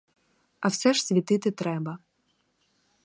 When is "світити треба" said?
1.05-1.99